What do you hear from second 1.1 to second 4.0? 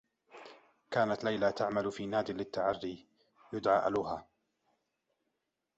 ليلى تعمل في ناد للتّعرّي يدعى